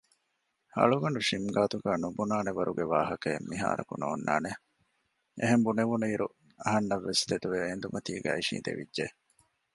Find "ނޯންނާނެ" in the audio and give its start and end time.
4.01-4.51